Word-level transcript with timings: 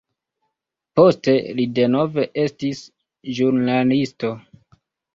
Poste 0.99 1.35
li 1.59 1.67
denove 1.81 2.27
estis 2.47 2.83
ĵurnalisto. 3.39 4.37